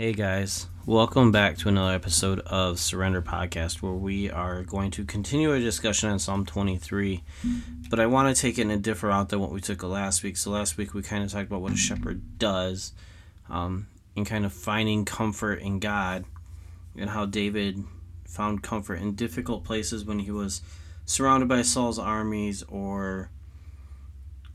Hey 0.00 0.14
guys, 0.14 0.66
welcome 0.86 1.30
back 1.30 1.58
to 1.58 1.68
another 1.68 1.94
episode 1.94 2.40
of 2.46 2.80
Surrender 2.80 3.20
Podcast 3.20 3.82
where 3.82 3.92
we 3.92 4.30
are 4.30 4.62
going 4.62 4.90
to 4.92 5.04
continue 5.04 5.50
our 5.50 5.58
discussion 5.58 6.08
on 6.08 6.18
Psalm 6.18 6.46
23. 6.46 7.22
But 7.90 8.00
I 8.00 8.06
want 8.06 8.34
to 8.34 8.40
take 8.40 8.56
it 8.56 8.62
in 8.62 8.70
a 8.70 8.78
different 8.78 9.12
route 9.12 9.28
than 9.28 9.40
what 9.40 9.52
we 9.52 9.60
took 9.60 9.82
last 9.82 10.22
week. 10.22 10.38
So 10.38 10.52
last 10.52 10.78
week 10.78 10.94
we 10.94 11.02
kind 11.02 11.22
of 11.22 11.30
talked 11.30 11.48
about 11.48 11.60
what 11.60 11.74
a 11.74 11.76
shepherd 11.76 12.38
does 12.38 12.94
um, 13.50 13.88
and 14.16 14.24
kind 14.24 14.46
of 14.46 14.54
finding 14.54 15.04
comfort 15.04 15.60
in 15.60 15.80
God 15.80 16.24
and 16.96 17.10
how 17.10 17.26
David 17.26 17.84
found 18.24 18.62
comfort 18.62 19.02
in 19.02 19.16
difficult 19.16 19.64
places 19.64 20.06
when 20.06 20.20
he 20.20 20.30
was 20.30 20.62
surrounded 21.04 21.46
by 21.46 21.60
Saul's 21.60 21.98
armies 21.98 22.62
or 22.70 23.28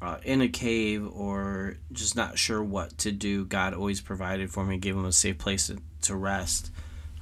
uh, 0.02 0.18
in 0.24 0.42
a 0.42 0.48
cave 0.48 1.08
or 1.08 1.78
just 1.92 2.16
not 2.16 2.38
sure 2.38 2.64
what 2.64 2.98
to 3.00 3.12
do, 3.12 3.46
God 3.46 3.74
always 3.74 4.02
provided 4.02 4.52
for 4.52 4.66
me, 4.66 4.78
gave 4.78 4.96
him 4.96 5.06
a 5.06 5.12
safe 5.12 5.38
place 5.38 5.68
to, 5.68 5.78
to 6.04 6.16
rest. 6.16 6.72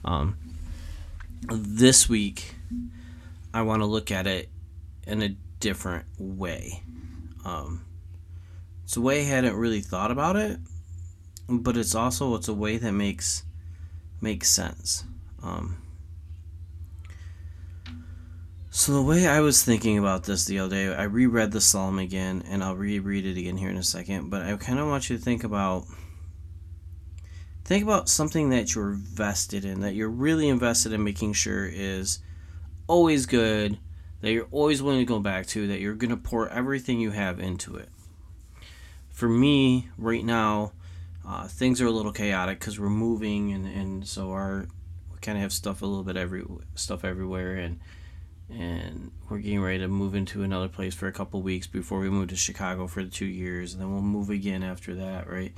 Um, 0.03 0.37
this 1.47 2.09
week, 2.09 2.55
I 3.53 3.61
want 3.61 3.81
to 3.81 3.85
look 3.85 4.11
at 4.11 4.27
it 4.27 4.49
in 5.05 5.21
a 5.21 5.35
different 5.59 6.05
way. 6.17 6.81
Um, 7.45 7.85
it's 8.83 8.97
a 8.97 9.01
way 9.01 9.21
I 9.21 9.25
hadn't 9.25 9.55
really 9.55 9.81
thought 9.81 10.11
about 10.11 10.35
it, 10.35 10.57
but 11.47 11.77
it's 11.77 11.95
also 11.95 12.35
it's 12.35 12.47
a 12.47 12.53
way 12.53 12.77
that 12.77 12.91
makes 12.91 13.43
makes 14.21 14.49
sense. 14.49 15.03
Um, 15.41 15.82
so 18.75 18.91
the 18.91 19.03
way 19.03 19.27
I 19.27 19.39
was 19.39 19.61
thinking 19.61 19.99
about 19.99 20.23
this 20.23 20.45
the 20.45 20.57
other 20.57 20.75
day, 20.75 20.95
I 20.95 21.03
reread 21.03 21.51
the 21.51 21.61
psalm 21.61 21.99
again, 21.99 22.43
and 22.49 22.63
I'll 22.63 22.75
reread 22.75 23.23
it 23.23 23.37
again 23.37 23.55
here 23.55 23.69
in 23.69 23.77
a 23.77 23.83
second. 23.83 24.31
But 24.31 24.41
I 24.41 24.55
kind 24.55 24.79
of 24.79 24.87
want 24.87 25.11
you 25.11 25.15
to 25.15 25.21
think 25.23 25.43
about 25.43 25.85
think 27.65 27.83
about 27.83 28.09
something 28.09 28.49
that 28.49 28.73
you're 28.73 28.93
vested 28.93 29.63
in, 29.63 29.81
that 29.81 29.93
you're 29.93 30.09
really 30.09 30.49
invested 30.49 30.91
in 30.91 31.03
making 31.03 31.33
sure 31.33 31.69
is 31.71 32.17
always 32.87 33.27
good, 33.27 33.77
that 34.21 34.31
you're 34.31 34.47
always 34.49 34.81
willing 34.81 35.01
to 35.01 35.05
go 35.05 35.19
back 35.19 35.45
to, 35.45 35.67
that 35.67 35.79
you're 35.79 35.93
going 35.93 36.09
to 36.09 36.17
pour 36.17 36.49
everything 36.49 36.99
you 36.99 37.11
have 37.11 37.39
into 37.39 37.75
it. 37.75 37.89
For 39.11 39.29
me, 39.29 39.89
right 39.99 40.25
now, 40.25 40.71
uh, 41.23 41.47
things 41.47 41.79
are 41.79 41.85
a 41.85 41.91
little 41.91 42.11
chaotic 42.11 42.59
because 42.59 42.79
we're 42.79 42.89
moving, 42.89 43.51
and, 43.51 43.67
and 43.67 44.07
so 44.07 44.31
our 44.31 44.67
we 45.11 45.19
kind 45.21 45.37
of 45.37 45.43
have 45.43 45.53
stuff 45.53 45.83
a 45.83 45.85
little 45.85 46.03
bit 46.03 46.17
every 46.17 46.43
stuff 46.73 47.05
everywhere, 47.05 47.53
and 47.53 47.79
and 48.49 49.11
we're 49.29 49.39
getting 49.39 49.61
ready 49.61 49.79
to 49.79 49.87
move 49.87 50.15
into 50.15 50.43
another 50.43 50.67
place 50.67 50.93
for 50.93 51.07
a 51.07 51.11
couple 51.11 51.41
weeks 51.41 51.67
before 51.67 51.99
we 51.99 52.09
move 52.09 52.29
to 52.29 52.35
Chicago 52.35 52.87
for 52.87 53.03
the 53.03 53.09
two 53.09 53.25
years, 53.25 53.73
and 53.73 53.81
then 53.81 53.91
we'll 53.91 54.01
move 54.01 54.29
again 54.29 54.63
after 54.63 54.95
that, 54.95 55.29
right? 55.29 55.53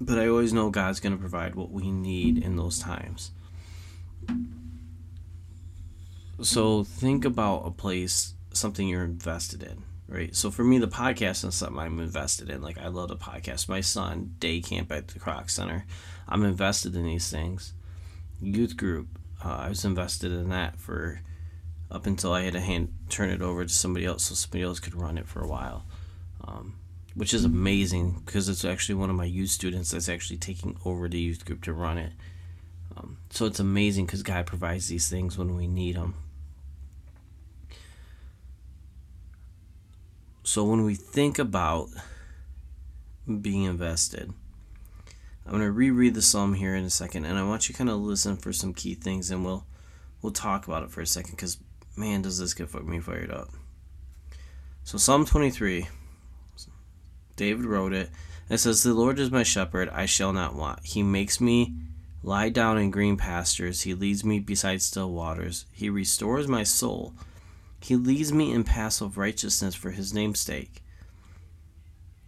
But 0.00 0.18
I 0.18 0.28
always 0.28 0.52
know 0.52 0.70
God's 0.70 1.00
going 1.00 1.14
to 1.14 1.18
provide 1.18 1.54
what 1.54 1.70
we 1.70 1.90
need 1.90 2.38
in 2.42 2.56
those 2.56 2.78
times. 2.78 3.30
So 6.42 6.84
think 6.84 7.24
about 7.24 7.66
a 7.66 7.70
place, 7.70 8.34
something 8.52 8.86
you're 8.86 9.04
invested 9.04 9.62
in, 9.62 9.84
right? 10.06 10.36
So 10.36 10.50
for 10.50 10.64
me, 10.64 10.78
the 10.78 10.86
podcast 10.86 11.46
is 11.46 11.54
something 11.54 11.78
I'm 11.78 11.98
invested 11.98 12.50
in. 12.50 12.60
Like 12.60 12.78
I 12.78 12.88
love 12.88 13.08
the 13.08 13.16
podcast. 13.16 13.70
My 13.70 13.80
son, 13.80 14.34
day 14.38 14.60
camp 14.60 14.92
at 14.92 15.08
the 15.08 15.18
Kroc 15.18 15.48
Center, 15.48 15.86
I'm 16.28 16.44
invested 16.44 16.94
in 16.94 17.04
these 17.04 17.30
things. 17.30 17.72
Youth 18.38 18.76
group, 18.76 19.08
uh, 19.42 19.56
I 19.60 19.68
was 19.70 19.84
invested 19.84 20.30
in 20.30 20.50
that 20.50 20.78
for 20.78 21.22
up 21.90 22.06
until 22.06 22.32
I 22.32 22.42
had 22.42 22.54
to 22.54 22.60
hand 22.60 22.92
turn 23.08 23.30
it 23.30 23.42
over 23.42 23.64
to 23.64 23.72
somebody 23.72 24.04
else 24.04 24.24
so 24.24 24.34
somebody 24.34 24.62
else 24.62 24.80
could 24.80 24.94
run 24.94 25.18
it 25.18 25.28
for 25.28 25.40
a 25.40 25.48
while. 25.48 25.84
Um, 26.46 26.74
which 27.16 27.32
is 27.32 27.44
amazing 27.44 28.22
because 28.24 28.48
it's 28.48 28.64
actually 28.64 28.94
one 28.94 29.08
of 29.08 29.16
my 29.16 29.24
youth 29.24 29.48
students 29.48 29.90
that's 29.90 30.08
actually 30.08 30.36
taking 30.36 30.76
over 30.84 31.08
the 31.08 31.18
youth 31.18 31.46
group 31.46 31.62
to 31.62 31.72
run 31.72 31.96
it. 31.96 32.12
Um, 32.94 33.16
so 33.30 33.46
it's 33.46 33.58
amazing 33.58 34.04
because 34.04 34.22
God 34.22 34.46
provides 34.46 34.88
these 34.88 35.08
things 35.08 35.38
when 35.38 35.56
we 35.56 35.66
need 35.66 35.96
them. 35.96 36.14
So 40.42 40.62
when 40.62 40.84
we 40.84 40.94
think 40.94 41.38
about 41.38 41.88
being 43.40 43.64
invested, 43.64 44.32
I'm 45.44 45.52
going 45.52 45.62
to 45.62 45.72
reread 45.72 46.14
the 46.14 46.22
psalm 46.22 46.54
here 46.54 46.74
in 46.74 46.84
a 46.84 46.90
second, 46.90 47.24
and 47.24 47.38
I 47.38 47.42
want 47.42 47.68
you 47.68 47.72
to 47.72 47.78
kind 47.78 47.90
of 47.90 47.96
listen 47.96 48.36
for 48.36 48.52
some 48.52 48.74
key 48.74 48.94
things, 48.94 49.30
and 49.30 49.44
we'll 49.44 49.66
we'll 50.22 50.32
talk 50.32 50.66
about 50.66 50.82
it 50.82 50.90
for 50.90 51.00
a 51.00 51.06
second 51.06 51.32
because 51.32 51.58
man, 51.96 52.22
does 52.22 52.38
this 52.38 52.54
get 52.54 52.72
me 52.84 53.00
fired 53.00 53.30
up. 53.30 53.50
So 54.84 54.98
Psalm 54.98 55.24
23, 55.24 55.88
David 57.34 57.64
wrote 57.64 57.92
it. 57.92 58.10
It 58.48 58.58
says, 58.58 58.82
"The 58.82 58.94
Lord 58.94 59.18
is 59.18 59.30
my 59.30 59.42
shepherd; 59.42 59.88
I 59.88 60.06
shall 60.06 60.32
not 60.32 60.54
want. 60.54 60.84
He 60.84 61.02
makes 61.02 61.40
me 61.40 61.74
lie 62.22 62.48
down 62.48 62.78
in 62.78 62.90
green 62.90 63.16
pastures. 63.16 63.82
He 63.82 63.94
leads 63.94 64.24
me 64.24 64.38
beside 64.38 64.82
still 64.82 65.10
waters. 65.10 65.66
He 65.72 65.90
restores 65.90 66.46
my 66.46 66.62
soul. 66.62 67.14
He 67.80 67.96
leads 67.96 68.32
me 68.32 68.52
in 68.52 68.62
paths 68.62 69.00
of 69.00 69.18
righteousness 69.18 69.74
for 69.74 69.90
His 69.90 70.14
name's 70.14 70.40
sake." 70.40 70.82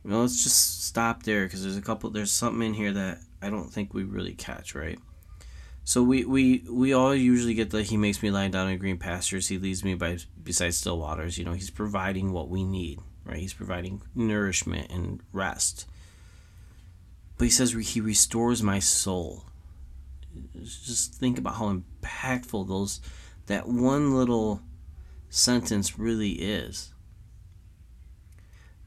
Well, 0.05 0.23
let's 0.23 0.43
just 0.43 0.85
stop 0.85 1.23
there 1.25 1.45
because 1.45 1.63
there's 1.63 1.77
a 1.77 1.83
couple. 1.83 2.11
There's 2.11 2.33
something 2.33 2.67
in 2.67 2.75
here 2.75 2.93
that 2.93 3.21
I 3.43 3.51
don't 3.51 3.73
think 3.73 3.95
we 3.95 4.03
really 4.03 4.35
catch, 4.35 4.75
right? 4.75 4.99
So 5.89 6.03
we, 6.03 6.27
we 6.27 6.67
we 6.71 6.93
all 6.93 7.15
usually 7.15 7.55
get 7.55 7.71
the 7.71 7.83
he 7.83 7.97
makes 7.97 8.23
me 8.23 8.31
lie 8.31 8.49
down 8.49 8.69
in 8.69 8.77
green 8.77 8.99
pastures. 8.99 9.49
He 9.49 9.57
leads 9.57 9.83
me 9.83 9.95
by 9.95 10.19
beside 10.43 10.75
still 10.75 10.99
waters. 10.99 11.39
You 11.39 11.47
know, 11.47 11.55
he's 11.55 11.71
providing 11.71 12.31
what 12.31 12.51
we 12.51 12.63
need, 12.63 13.01
right? 13.25 13.39
He's 13.39 13.55
providing 13.55 14.03
nourishment 14.15 14.91
and 14.91 15.23
rest. 15.33 15.87
But 17.39 17.47
he 17.47 17.51
says 17.51 17.73
he 17.73 18.03
restores 18.03 18.63
my 18.63 18.81
soul. 18.81 19.45
Just 20.63 21.15
think 21.15 21.39
about 21.39 21.55
how 21.55 21.75
impactful 21.75 22.69
those 22.69 23.01
that 23.47 23.67
one 23.67 24.15
little 24.15 24.61
sentence 25.31 25.99
really 25.99 26.33
is. 26.33 26.93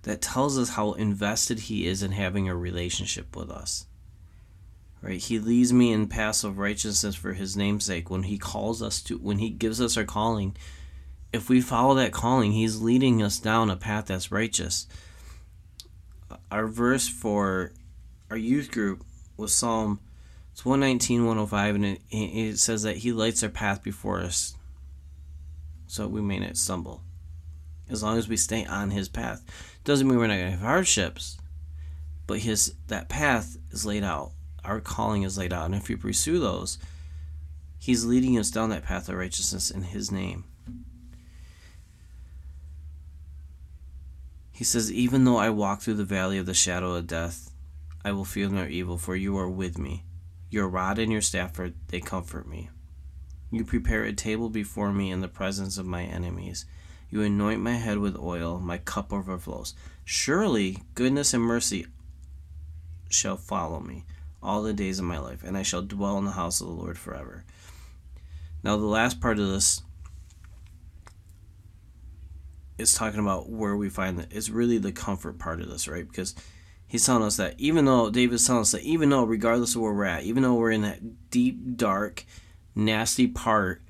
That 0.03 0.21
tells 0.21 0.55
us 0.55 0.69
how 0.69 0.93
invested 0.93 1.61
he 1.61 1.87
is 1.87 2.03
in 2.03 2.11
having 2.11 2.47
a 2.47 2.55
relationship 2.55 3.35
with 3.35 3.49
us 3.49 3.87
right? 5.01 5.19
He 5.19 5.39
leads 5.39 5.73
me 5.73 5.91
in 5.91 6.07
paths 6.07 6.43
of 6.43 6.57
righteousness 6.57 7.15
for 7.15 7.33
his 7.33 7.57
namesake 7.57 8.09
when 8.09 8.23
he 8.23 8.37
calls 8.37 8.81
us 8.81 9.01
to 9.03 9.17
when 9.17 9.39
he 9.39 9.49
gives 9.49 9.81
us 9.81 9.97
our 9.97 10.03
calling 10.03 10.55
if 11.33 11.49
we 11.49 11.61
follow 11.61 11.95
that 11.95 12.11
calling 12.11 12.51
he's 12.51 12.81
leading 12.81 13.21
us 13.21 13.39
down 13.39 13.69
a 13.69 13.75
path 13.75 14.07
that's 14.07 14.31
righteous. 14.31 14.87
Our 16.49 16.67
verse 16.67 17.07
for 17.07 17.71
our 18.29 18.37
youth 18.37 18.71
group 18.71 19.03
was 19.37 19.53
psalm 19.53 19.99
it's 20.51 20.65
119 20.65 21.25
105 21.25 21.75
and 21.75 21.85
it, 21.85 22.01
it 22.11 22.59
says 22.59 22.83
that 22.83 22.97
he 22.97 23.11
lights 23.11 23.43
our 23.43 23.49
path 23.49 23.83
before 23.83 24.19
us 24.19 24.55
so 25.87 26.07
we 26.07 26.21
may 26.21 26.39
not 26.39 26.57
stumble. 26.57 27.01
As 27.89 28.01
long 28.01 28.17
as 28.17 28.29
we 28.29 28.37
stay 28.37 28.63
on 28.65 28.91
his 28.91 29.09
path. 29.09 29.43
Doesn't 29.83 30.07
mean 30.07 30.17
we're 30.17 30.27
not 30.27 30.35
going 30.35 30.45
to 30.45 30.51
have 30.51 30.61
hardships 30.61 31.37
but 32.27 32.39
his 32.39 32.75
that 32.87 33.09
path 33.09 33.57
is 33.71 33.85
laid 33.85 34.05
out 34.05 34.31
our 34.63 34.79
calling 34.79 35.23
is 35.23 35.37
laid 35.37 35.53
out. 35.53 35.65
And 35.65 35.75
if 35.75 35.87
we 35.87 35.95
pursue 35.95 36.39
those, 36.39 36.77
He's 37.79 38.05
leading 38.05 38.37
us 38.37 38.51
down 38.51 38.69
that 38.69 38.83
path 38.83 39.09
of 39.09 39.15
righteousness 39.15 39.71
in 39.71 39.83
His 39.83 40.11
name. 40.11 40.45
He 44.51 44.63
says, 44.63 44.91
Even 44.91 45.23
though 45.23 45.37
I 45.37 45.49
walk 45.49 45.81
through 45.81 45.95
the 45.95 46.03
valley 46.03 46.37
of 46.37 46.45
the 46.45 46.53
shadow 46.53 46.93
of 46.93 47.07
death, 47.07 47.49
I 48.05 48.11
will 48.11 48.25
fear 48.25 48.47
no 48.49 48.65
evil, 48.65 48.97
for 48.99 49.15
you 49.15 49.35
are 49.37 49.49
with 49.49 49.77
me. 49.79 50.03
Your 50.51 50.67
rod 50.67 50.99
and 50.99 51.11
your 51.11 51.21
staff, 51.21 51.57
are, 51.57 51.71
they 51.87 51.99
comfort 51.99 52.47
me. 52.47 52.69
You 53.49 53.65
prepare 53.65 54.03
a 54.03 54.13
table 54.13 54.49
before 54.49 54.91
me 54.93 55.09
in 55.09 55.21
the 55.21 55.27
presence 55.27 55.77
of 55.77 55.85
my 55.85 56.03
enemies. 56.03 56.65
You 57.09 57.23
anoint 57.23 57.61
my 57.61 57.73
head 57.73 57.97
with 57.97 58.15
oil, 58.15 58.59
my 58.59 58.77
cup 58.77 59.11
overflows. 59.11 59.73
Surely 60.05 60.77
goodness 60.93 61.33
and 61.33 61.43
mercy 61.43 61.87
shall 63.09 63.37
follow 63.37 63.79
me 63.79 64.05
all 64.43 64.63
the 64.63 64.73
days 64.73 64.99
of 64.99 65.05
my 65.05 65.19
life, 65.19 65.43
and 65.43 65.57
I 65.57 65.63
shall 65.63 65.81
dwell 65.81 66.17
in 66.17 66.25
the 66.25 66.31
house 66.31 66.61
of 66.61 66.67
the 66.67 66.73
Lord 66.73 66.97
forever. 66.97 67.43
Now, 68.63 68.77
the 68.77 68.85
last 68.85 69.19
part 69.19 69.39
of 69.39 69.47
this 69.47 69.81
is 72.77 72.93
talking 72.93 73.19
about 73.19 73.49
where 73.49 73.75
we 73.75 73.89
find 73.89 74.17
that 74.19 74.31
it's 74.31 74.49
really 74.49 74.77
the 74.77 74.91
comfort 74.91 75.37
part 75.37 75.61
of 75.61 75.69
this, 75.69 75.87
right? 75.87 76.07
Because 76.07 76.35
he's 76.87 77.05
telling 77.05 77.23
us 77.23 77.37
that 77.37 77.55
even 77.59 77.85
though 77.85 78.09
David's 78.09 78.45
telling 78.45 78.61
us 78.61 78.71
that 78.71 78.81
even 78.83 79.09
though, 79.09 79.23
regardless 79.23 79.75
of 79.75 79.81
where 79.81 79.93
we're 79.93 80.05
at, 80.05 80.23
even 80.23 80.43
though 80.43 80.55
we're 80.55 80.71
in 80.71 80.81
that 80.81 81.29
deep, 81.29 81.77
dark, 81.77 82.25
nasty 82.75 83.27
part, 83.27 83.81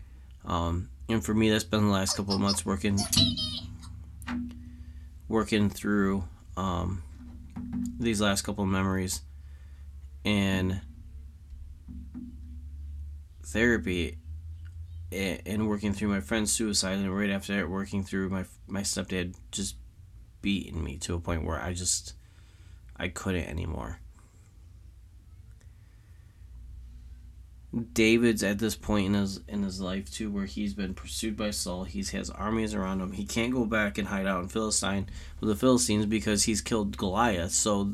um, 0.45 0.89
and 1.07 1.23
for 1.23 1.33
me, 1.33 1.49
that's 1.49 1.63
been 1.63 1.85
the 1.87 1.91
last 1.91 2.15
couple 2.15 2.33
of 2.33 2.41
months 2.41 2.65
working, 2.65 2.97
working 5.27 5.69
through 5.69 6.23
um, 6.57 7.03
these 7.99 8.21
last 8.21 8.41
couple 8.43 8.63
of 8.63 8.69
memories 8.69 9.21
and 10.23 10.81
therapy 13.43 14.17
and 15.11 15.67
working 15.67 15.93
through 15.93 16.07
my 16.07 16.21
friend's 16.21 16.51
suicide 16.51 16.97
and 16.97 17.15
right 17.15 17.29
after 17.29 17.55
that 17.55 17.69
working 17.69 18.01
through 18.03 18.29
my 18.29 18.45
my 18.67 18.81
stepdad 18.81 19.35
just 19.51 19.75
beating 20.41 20.83
me 20.83 20.97
to 20.97 21.15
a 21.15 21.19
point 21.19 21.45
where 21.45 21.61
I 21.61 21.73
just 21.73 22.13
I 22.97 23.07
couldn't 23.07 23.47
anymore. 23.47 23.99
David's 27.93 28.43
at 28.43 28.59
this 28.59 28.75
point 28.75 29.07
in 29.07 29.13
his 29.13 29.39
in 29.47 29.63
his 29.63 29.79
life 29.79 30.11
too, 30.11 30.29
where 30.29 30.45
he's 30.45 30.73
been 30.73 30.93
pursued 30.93 31.37
by 31.37 31.51
Saul. 31.51 31.85
He 31.85 32.03
has 32.03 32.29
armies 32.29 32.75
around 32.75 32.99
him. 32.99 33.13
He 33.13 33.25
can't 33.25 33.53
go 33.53 33.65
back 33.65 33.97
and 33.97 34.09
hide 34.09 34.27
out 34.27 34.43
in 34.43 34.49
Philistine 34.49 35.07
with 35.39 35.49
the 35.49 35.55
Philistines 35.55 36.05
because 36.05 36.43
he's 36.43 36.61
killed 36.61 36.97
Goliath. 36.97 37.51
So 37.51 37.93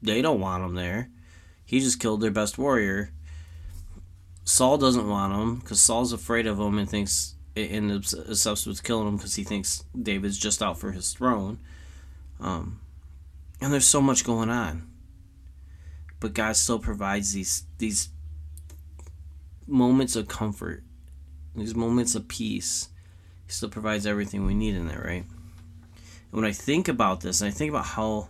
they 0.00 0.22
don't 0.22 0.40
want 0.40 0.64
him 0.64 0.74
there. 0.74 1.10
He 1.64 1.80
just 1.80 2.00
killed 2.00 2.20
their 2.20 2.30
best 2.30 2.58
warrior. 2.58 3.10
Saul 4.44 4.76
doesn't 4.76 5.08
want 5.08 5.32
him 5.32 5.56
because 5.56 5.80
Saul's 5.80 6.12
afraid 6.12 6.46
of 6.46 6.58
him 6.58 6.78
and 6.78 6.88
thinks 6.88 7.34
and 7.56 7.90
obsessed 7.90 8.66
with 8.66 8.82
killing 8.82 9.08
him 9.08 9.16
because 9.16 9.36
he 9.36 9.44
thinks 9.44 9.84
David's 10.00 10.38
just 10.38 10.62
out 10.62 10.78
for 10.78 10.92
his 10.92 11.12
throne. 11.12 11.58
Um, 12.40 12.80
and 13.60 13.72
there's 13.72 13.86
so 13.86 14.00
much 14.00 14.24
going 14.24 14.50
on, 14.50 14.88
but 16.20 16.34
God 16.34 16.56
still 16.56 16.78
provides 16.78 17.32
these 17.32 17.64
these 17.78 18.08
moments 19.66 20.16
of 20.16 20.28
comfort, 20.28 20.82
these 21.54 21.74
moments 21.74 22.14
of 22.14 22.28
peace. 22.28 22.88
He 23.46 23.52
still 23.52 23.68
provides 23.70 24.06
everything 24.06 24.44
we 24.44 24.54
need 24.54 24.74
in 24.74 24.88
there, 24.88 25.02
right? 25.06 25.24
And 25.24 26.32
when 26.32 26.44
I 26.44 26.52
think 26.52 26.88
about 26.88 27.20
this, 27.20 27.40
and 27.40 27.48
I 27.48 27.52
think 27.52 27.70
about 27.70 27.86
how 27.86 28.28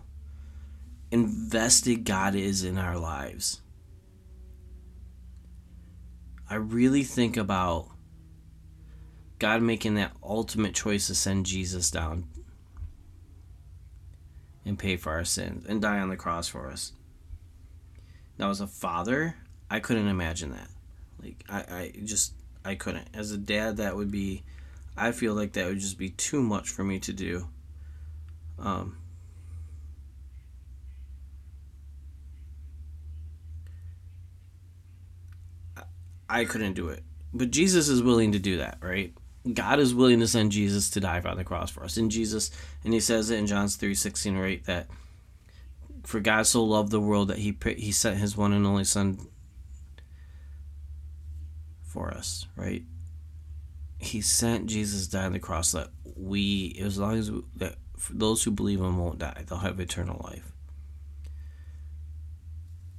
invested 1.11 2.03
God 2.05 2.35
is 2.35 2.63
in 2.63 2.77
our 2.77 2.97
lives, 2.97 3.61
I 6.49 6.55
really 6.55 7.03
think 7.03 7.37
about 7.37 7.89
God 9.39 9.61
making 9.61 9.95
that 9.95 10.13
ultimate 10.23 10.73
choice 10.73 11.07
to 11.07 11.15
send 11.15 11.45
Jesus 11.45 11.89
down 11.89 12.27
and 14.63 14.79
pay 14.79 14.97
for 14.97 15.11
our 15.11 15.25
sins 15.25 15.65
and 15.67 15.81
die 15.81 15.99
on 15.99 16.09
the 16.09 16.15
cross 16.15 16.47
for 16.47 16.69
us. 16.69 16.93
Now, 18.37 18.49
as 18.49 18.61
a 18.61 18.67
father, 18.67 19.35
I 19.69 19.79
couldn't 19.79 20.07
imagine 20.07 20.51
that. 20.51 20.69
Like, 21.21 21.43
I, 21.49 21.59
I 21.75 21.91
just, 22.03 22.33
I 22.63 22.75
couldn't. 22.75 23.07
As 23.13 23.31
a 23.31 23.37
dad, 23.37 23.77
that 23.77 23.95
would 23.95 24.11
be, 24.11 24.43
I 24.97 25.11
feel 25.11 25.33
like 25.33 25.53
that 25.53 25.67
would 25.67 25.79
just 25.79 25.97
be 25.97 26.09
too 26.09 26.41
much 26.41 26.69
for 26.69 26.83
me 26.83 26.99
to 26.99 27.13
do. 27.13 27.47
Um, 28.59 28.97
I 36.29 36.45
couldn't 36.45 36.73
do 36.73 36.89
it. 36.89 37.03
But 37.33 37.51
Jesus 37.51 37.89
is 37.89 38.01
willing 38.01 38.31
to 38.31 38.39
do 38.39 38.57
that, 38.57 38.77
right? 38.81 39.13
God 39.53 39.79
is 39.79 39.93
willing 39.93 40.19
to 40.21 40.27
send 40.27 40.51
Jesus 40.51 40.89
to 40.91 40.99
die 40.99 41.21
on 41.21 41.37
the 41.37 41.43
cross 41.43 41.69
for 41.69 41.83
us. 41.83 41.97
And 41.97 42.09
Jesus, 42.09 42.49
and 42.83 42.93
he 42.93 42.99
says 42.99 43.29
it 43.29 43.37
in 43.37 43.47
John's 43.47 43.75
3 43.75 43.93
16, 43.93 44.37
right? 44.37 44.63
That 44.65 44.87
for 46.03 46.19
God 46.19 46.47
so 46.47 46.63
loved 46.63 46.91
the 46.91 46.99
world 46.99 47.27
that 47.27 47.37
he 47.39 47.55
he 47.77 47.91
sent 47.91 48.17
his 48.17 48.37
one 48.37 48.53
and 48.53 48.65
only 48.65 48.83
Son 48.83 49.27
for 51.83 52.11
us, 52.11 52.47
right? 52.55 52.83
He 53.99 54.21
sent 54.21 54.67
Jesus 54.67 55.07
die 55.07 55.25
on 55.25 55.33
the 55.33 55.39
cross 55.39 55.71
that 55.71 55.89
we, 56.15 56.79
as 56.81 56.97
long 56.97 57.17
as 57.17 57.31
we, 57.31 57.41
that 57.55 57.75
those 58.09 58.43
who 58.43 58.51
believe 58.51 58.79
him 58.79 58.97
won't 58.97 59.19
die, 59.19 59.43
they'll 59.47 59.59
have 59.59 59.79
eternal 59.79 60.21
life. 60.23 60.51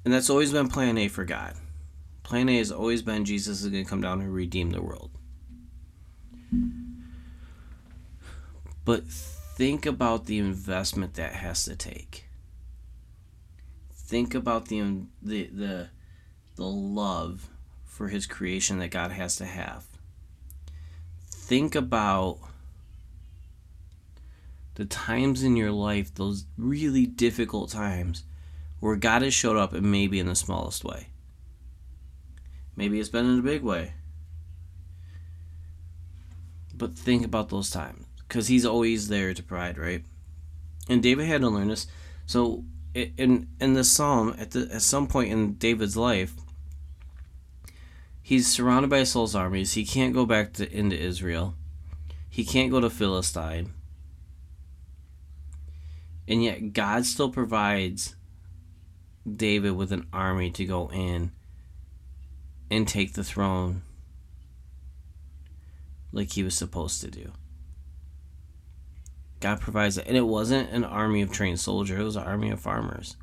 And 0.05 0.15
that's 0.15 0.31
always 0.31 0.53
been 0.53 0.69
plan 0.69 0.97
A 0.99 1.09
for 1.09 1.25
God. 1.25 1.55
Plan 2.27 2.49
A 2.49 2.59
has 2.59 2.73
always 2.73 3.03
been 3.03 3.25
Jesus 3.25 3.63
is 3.63 3.69
going 3.69 3.85
to 3.85 3.89
come 3.89 4.01
down 4.01 4.21
and 4.21 4.35
redeem 4.35 4.71
the 4.71 4.83
world. 4.83 5.13
But 8.85 9.05
think 9.07 9.87
about 9.87 10.27
the 10.27 10.39
investment 10.39 11.15
that 11.15 11.35
has 11.35 11.65
to 11.67 11.77
take. 11.77 12.25
Think 13.93 14.35
about 14.35 14.67
the 14.67 14.81
um, 14.81 15.11
the 15.23 15.45
the, 15.45 15.89
the 16.57 16.65
love 16.65 17.49
for 17.85 18.09
his 18.09 18.27
creation 18.27 18.81
that 18.81 18.91
God 18.91 19.13
has 19.13 19.37
to 19.37 19.45
have. 19.45 19.87
Think 21.31 21.77
about 21.77 22.41
the 24.75 24.85
times 24.85 25.45
in 25.45 25.55
your 25.55 25.71
life, 25.71 26.13
those 26.13 26.45
really 26.59 27.07
difficult 27.07 27.71
times, 27.71 28.25
where 28.81 28.97
God 28.97 29.23
has 29.23 29.33
showed 29.33 29.57
up 29.57 29.73
and 29.73 29.93
maybe 29.93 30.19
in 30.19 30.27
the 30.27 30.35
smallest 30.35 30.83
way. 30.83 31.07
Maybe 32.77 33.01
it's 33.01 33.09
been 33.09 33.27
in 33.27 33.39
a 33.39 33.43
big 33.43 33.63
way. 33.63 33.95
But 36.75 36.97
think 36.97 37.25
about 37.25 37.49
those 37.49 37.71
times 37.71 38.05
because 38.29 38.49
he's 38.49 38.67
always 38.67 39.09
there 39.09 39.33
to 39.33 39.43
provide, 39.43 39.79
right? 39.79 40.05
And 40.89 41.03
David 41.03 41.27
had 41.27 41.41
to 41.41 41.49
learn 41.49 41.69
this. 41.69 41.87
So 42.27 42.65
in 42.95 43.49
in 43.61 43.75
the 43.75 43.85
psalm, 43.85 44.35
at 44.39 44.51
the 44.51 44.69
at 44.73 44.83
some 44.83 45.07
point 45.07 45.33
in 45.33 45.55
David's 45.55 45.97
life, 45.97 46.35
he's 48.23 48.47
surrounded 48.47 48.91
by 48.91 49.05
Saul's 49.05 49.35
armies. 49.35 49.73
He 49.73 49.87
can't 49.87 50.15
go 50.15 50.27
back 50.27 50.53
to 50.55 50.71
into 50.71 50.99
Israel. 50.99 51.55
He 52.29 52.45
can't 52.45 52.71
go 52.71 52.81
to 52.81 52.91
Philistine. 52.91 53.73
And 56.29 56.43
yet 56.43 56.73
God 56.73 57.07
still 57.07 57.31
provides 57.31 58.17
David 59.31 59.73
with 59.73 59.93
an 59.93 60.07
army 60.13 60.51
to 60.51 60.65
go 60.65 60.91
in 60.93 61.31
and 62.71 62.87
take 62.87 63.13
the 63.13 63.25
throne 63.25 63.83
like 66.13 66.33
he 66.33 66.43
was 66.43 66.55
supposed 66.57 67.01
to 67.03 67.11
do. 67.11 67.33
God 69.41 69.61
provides 69.61 69.99
it. 69.99 70.07
And 70.07 70.17
it 70.17 70.27
wasn't 70.27 70.71
an 70.71 70.85
army 70.85 71.23
of 71.23 71.31
trained 71.31 71.61
soldiers, 71.61 72.01
it 72.01 72.05
was 72.05 72.17
an 72.17 72.25
army 72.25 72.51
of 72.51 72.61
farmers. 72.61 73.17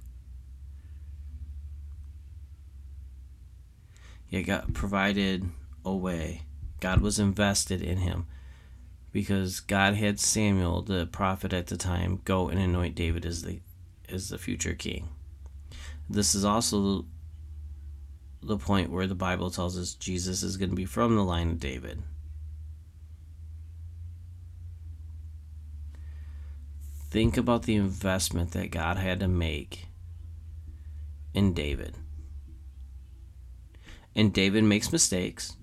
Yeah, 4.30 4.42
God 4.42 4.74
provided 4.74 5.50
a 5.86 5.94
way. 5.94 6.44
God 6.80 7.02
was 7.02 7.20
invested 7.20 7.82
in 7.82 7.98
him 7.98 8.26
because 9.12 9.60
God 9.60 9.94
had 9.94 10.20
Samuel, 10.20 10.82
the 10.82 11.06
prophet 11.06 11.54
at 11.54 11.68
the 11.68 11.78
time, 11.78 12.20
go 12.26 12.50
and 12.50 12.60
anoint 12.60 12.96
David 12.96 13.26
as 13.26 13.44
the 13.44 13.60
as 14.10 14.30
the 14.30 14.38
future 14.38 14.74
king. 14.74 15.10
This 16.10 16.36
is 16.36 16.44
also 16.44 17.06
the 18.46 18.58
point 18.58 18.92
where 18.92 19.08
the 19.08 19.16
Bible 19.16 19.50
tells 19.50 19.78
us 19.78 19.94
Jesus 19.94 20.44
is 20.44 20.58
going 20.58 20.70
to 20.70 20.76
be 20.76 20.86
from 20.86 21.16
the 21.16 21.24
line 21.24 21.52
of 21.52 21.60
David. 21.60 22.04
Think 27.10 27.38
about 27.38 27.64
the 27.64 27.76
investment 27.76 28.52
that 28.52 28.72
God 28.72 28.98
had 28.98 29.20
to 29.20 29.28
make 29.28 29.88
in 31.34 31.54
David. 31.54 31.96
And 34.16 34.34
David 34.34 34.64
makes 34.64 34.92
mistakes, 34.92 35.56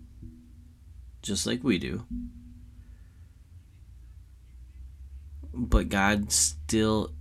just 1.23 1.47
like 1.47 1.62
we 1.62 1.78
do. 1.78 2.05
But 5.52 5.88
God 5.88 6.31
still 6.33 7.12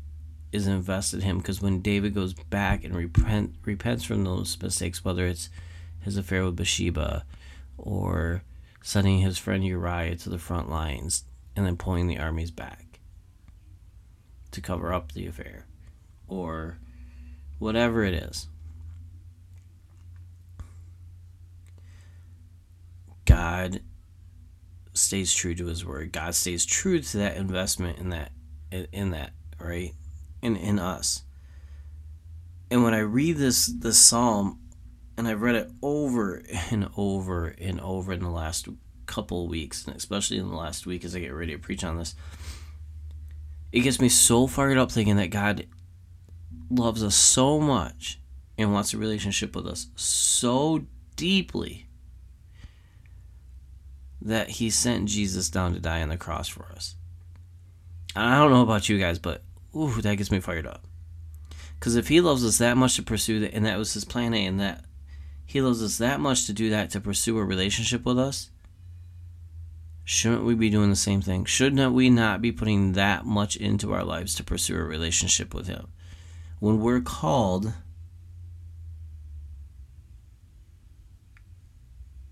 is 0.52 0.68
invested 0.68 1.18
in 1.18 1.26
him 1.26 1.38
because 1.38 1.62
when 1.62 1.82
David 1.82 2.14
goes 2.14 2.34
back 2.34 2.84
and 2.84 2.96
repent, 2.96 3.56
repents 3.64 4.04
from 4.04 4.24
those 4.24 4.60
mistakes, 4.62 5.06
whether 5.06 5.26
it's 5.28 5.50
his 6.02 6.18
affair 6.18 6.46
with 6.46 6.56
Bathsheba 6.56 7.26
or 7.78 8.44
sending 8.82 9.20
his 9.20 9.38
friend 9.38 9.64
Uriah 9.64 10.16
to 10.16 10.30
the 10.30 10.40
front 10.40 10.70
lines 10.70 11.24
and 11.56 11.66
then 11.66 11.78
pulling 11.78 12.08
the 12.08 12.20
armies 12.20 12.52
back 12.52 13.00
to 14.52 14.62
cover 14.62 14.94
up 14.94 15.12
the 15.12 15.28
affair 15.28 15.66
or 16.28 16.80
whatever 17.60 18.04
it 18.04 18.14
is. 18.14 18.48
God 23.26 23.82
stays 24.94 25.34
true 25.34 25.54
to 25.54 25.68
his 25.68 25.86
word. 25.86 26.12
God 26.12 26.34
stays 26.34 26.66
true 26.66 27.00
to 27.00 27.18
that 27.18 27.38
investment 27.38 28.00
in 28.00 28.10
that 28.10 28.32
in 28.72 29.12
that, 29.12 29.34
right? 29.60 29.94
In 30.42 30.56
in 30.56 30.80
us. 30.80 31.24
And 32.72 32.84
when 32.84 32.94
I 32.94 33.00
read 33.00 33.38
this 33.38 33.68
this 33.68 33.98
psalm 33.98 34.60
and 35.18 35.28
I've 35.28 35.42
read 35.42 35.56
it 35.56 35.72
over 35.82 36.44
and 36.72 36.90
over 36.96 37.48
and 37.48 37.82
over 37.82 38.14
in 38.14 38.22
the 38.22 38.30
last 38.30 38.68
couple 39.06 39.48
weeks, 39.48 39.86
and 39.86 39.96
especially 39.96 40.38
in 40.38 40.50
the 40.50 40.56
last 40.56 40.86
week 40.86 41.04
as 41.04 41.16
I 41.16 41.20
get 41.20 41.30
ready 41.34 41.52
to 41.54 41.60
preach 41.60 41.84
on 41.84 41.98
this, 41.98 42.16
it 43.72 43.82
gets 43.82 44.00
me 44.00 44.08
so 44.08 44.48
fired 44.48 44.78
up 44.78 44.92
thinking 44.92 45.18
that 45.18 45.28
God 45.28 45.68
loves 46.70 47.04
us 47.04 47.16
so 47.16 47.60
much 47.60 48.20
and 48.58 48.72
wants 48.72 48.94
a 48.94 48.98
relationship 48.98 49.56
with 49.56 49.66
us 49.66 49.88
so 49.96 50.86
deeply 51.16 51.88
that 54.22 54.50
he 54.52 54.70
sent 54.70 55.10
Jesus 55.10 55.50
down 55.50 55.74
to 55.74 55.80
die 55.80 56.02
on 56.02 56.10
the 56.10 56.18
cross 56.18 56.48
for 56.48 56.66
us. 56.74 56.96
I 58.16 58.38
don't 58.38 58.52
know 58.52 58.62
about 58.62 58.90
you 58.90 59.00
guys, 59.00 59.18
but 59.18 59.44
ooh, 59.76 60.02
that 60.02 60.16
gets 60.16 60.32
me 60.32 60.40
fired 60.40 60.68
up. 60.68 60.86
Because 61.80 61.96
if 61.96 62.08
he 62.08 62.22
loves 62.22 62.44
us 62.44 62.58
that 62.58 62.78
much 62.78 62.96
to 62.96 63.04
pursue 63.04 63.40
that, 63.42 63.54
and 63.54 63.66
that 63.66 63.78
was 63.78 63.94
his 63.94 64.06
plan 64.06 64.34
A, 64.34 64.46
and 64.46 64.60
that 64.60 64.84
he 65.46 65.62
loves 65.62 65.82
us 65.82 65.98
that 65.98 66.20
much 66.20 66.46
to 66.46 66.54
do 66.54 66.70
that 66.70 66.90
to 66.92 67.00
pursue 67.00 67.38
a 67.38 67.44
relationship 67.44 68.06
with 68.06 68.20
us, 68.20 68.50
Shouldn't 70.12 70.44
we 70.44 70.56
be 70.56 70.72
doing 70.72 70.90
the 70.90 70.96
same 70.96 71.22
thing? 71.22 71.46
Shouldn't 71.46 71.94
we 71.94 72.10
not 72.10 72.42
be 72.42 72.52
putting 72.52 72.94
that 72.94 73.28
much 73.28 73.56
into 73.56 73.94
our 73.94 74.04
lives 74.04 74.34
to 74.36 74.44
pursue 74.44 74.76
a 74.76 74.84
relationship 74.84 75.54
with 75.54 75.68
Him? 75.68 75.90
When 76.58 76.80
we're 76.80 77.00
called 77.00 77.74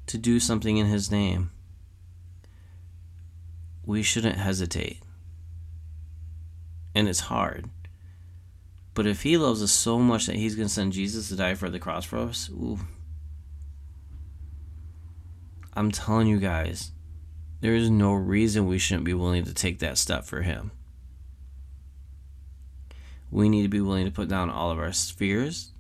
to 0.08 0.18
do 0.18 0.40
something 0.40 0.78
in 0.78 0.88
His 0.88 1.12
name, 1.12 1.52
we 3.86 4.02
shouldn't 4.02 4.40
hesitate. 4.40 5.04
And 6.98 7.08
it's 7.08 7.20
hard. 7.20 7.70
But 8.96 9.06
if 9.06 9.22
He 9.22 9.38
loves 9.38 9.62
us 9.62 9.72
so 9.72 10.00
much 10.00 10.26
that 10.26 10.36
He's 10.36 10.56
going 10.56 10.68
to 10.68 10.74
send 10.74 10.94
Jesus 10.94 11.30
to 11.30 11.36
die 11.36 11.54
for 11.54 11.70
the 11.70 11.78
cross 11.78 12.06
for 12.06 12.18
us, 12.18 12.50
ooh, 12.50 12.80
I'm 15.76 15.92
telling 15.92 16.26
you 16.26 16.40
guys, 16.40 16.94
there 17.62 17.76
is 17.76 17.92
no 17.92 18.14
reason 18.14 18.66
we 18.66 18.80
shouldn't 18.80 19.06
be 19.06 19.14
willing 19.14 19.44
to 19.44 19.54
take 19.54 19.78
that 19.78 20.00
step 20.00 20.26
for 20.26 20.42
Him. 20.42 20.72
We 23.30 23.48
need 23.48 23.62
to 23.62 23.70
be 23.70 23.82
willing 23.82 24.06
to 24.06 24.12
put 24.12 24.28
down 24.28 24.50
all 24.50 24.72
of 24.72 24.80
our 24.80 24.92
fears. 24.92 25.74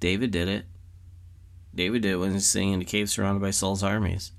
David 0.00 0.30
did 0.30 0.48
it. 0.48 0.66
David 1.74 2.02
did 2.02 2.12
it 2.12 2.16
when 2.16 2.28
he 2.28 2.34
was 2.34 2.46
sitting 2.46 2.72
in 2.72 2.80
the 2.80 2.84
cave 2.84 3.08
surrounded 3.08 3.40
by 3.40 3.52
Saul's 3.52 3.82
armies. 3.82 4.32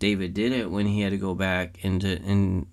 David 0.00 0.34
did 0.34 0.50
it 0.50 0.72
when 0.72 0.86
he 0.86 1.02
had 1.02 1.12
to 1.12 1.18
go 1.18 1.36
back 1.36 1.84
into 1.84 2.20
and 2.24 2.66